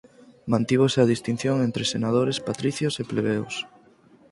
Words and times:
Mantívose 0.51 0.97
a 1.01 1.09
distinción 1.13 1.57
entre 1.67 1.89
Senadores 1.93 2.37
patricios 2.47 2.93
e 3.01 3.03
plebeos. 3.11 3.55